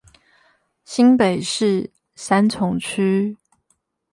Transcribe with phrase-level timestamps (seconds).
[0.83, 3.37] 新北市三重區